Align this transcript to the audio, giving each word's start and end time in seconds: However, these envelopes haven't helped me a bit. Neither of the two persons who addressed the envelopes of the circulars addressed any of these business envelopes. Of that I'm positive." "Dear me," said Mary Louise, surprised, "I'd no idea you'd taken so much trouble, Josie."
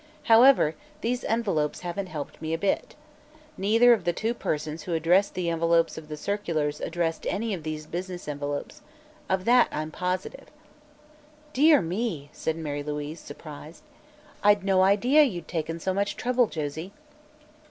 However, 0.23 0.73
these 1.01 1.23
envelopes 1.25 1.81
haven't 1.81 2.07
helped 2.07 2.41
me 2.41 2.55
a 2.55 2.57
bit. 2.57 2.95
Neither 3.55 3.93
of 3.93 4.03
the 4.03 4.13
two 4.13 4.33
persons 4.33 4.81
who 4.81 4.95
addressed 4.95 5.35
the 5.35 5.47
envelopes 5.51 5.95
of 5.95 6.07
the 6.09 6.17
circulars 6.17 6.81
addressed 6.81 7.27
any 7.27 7.53
of 7.53 7.61
these 7.61 7.85
business 7.85 8.27
envelopes. 8.27 8.81
Of 9.29 9.45
that 9.45 9.67
I'm 9.71 9.91
positive." 9.91 10.47
"Dear 11.53 11.83
me," 11.83 12.31
said 12.33 12.57
Mary 12.57 12.81
Louise, 12.81 13.19
surprised, 13.19 13.83
"I'd 14.43 14.63
no 14.63 14.81
idea 14.81 15.21
you'd 15.21 15.47
taken 15.47 15.79
so 15.79 15.93
much 15.93 16.17
trouble, 16.17 16.47
Josie." 16.47 16.93